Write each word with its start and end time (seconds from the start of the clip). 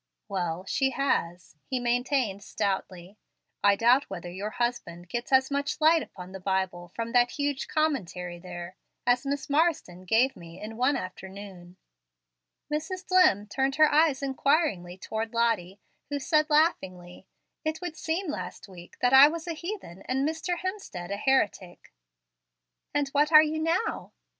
"Well, 0.27 0.65
she 0.65 0.89
has," 0.89 1.57
he 1.67 1.79
maintained 1.79 2.41
stoutly. 2.43 3.19
"I 3.63 3.75
doubt 3.75 4.09
whether 4.09 4.31
your 4.31 4.49
husband 4.49 5.09
gets 5.09 5.31
as 5.31 5.51
much 5.51 5.79
light 5.79 6.01
upon 6.01 6.31
the 6.31 6.39
Bible 6.39 6.91
from 6.95 7.11
that 7.11 7.29
huge 7.33 7.67
commentary 7.67 8.39
there 8.39 8.77
as 9.05 9.27
Miss 9.27 9.47
Marsden 9.47 10.05
gave 10.05 10.35
me 10.35 10.59
in 10.59 10.75
one 10.75 10.95
afternoon." 10.97 11.77
Mrs. 12.73 13.05
Dlimm 13.05 13.47
turned 13.47 13.75
her 13.75 13.91
eyes 13.93 14.23
inquiringly 14.23 14.97
toward 14.97 15.35
Lottie, 15.35 15.79
who 16.09 16.17
said, 16.17 16.49
laughingly, 16.49 17.27
"It 17.63 17.79
would 17.79 17.95
seem, 17.95 18.27
last 18.31 18.67
week, 18.67 18.97
that 19.01 19.13
I 19.13 19.27
was 19.27 19.45
a 19.47 19.53
heathen 19.53 20.01
and 20.07 20.27
Mr. 20.27 20.57
Hemstead 20.61 21.11
a 21.11 21.15
heretic." 21.17 21.93
"And 22.91 23.07
what 23.09 23.31
are 23.31 23.43
you 23.43 23.59
now?" 23.59 24.13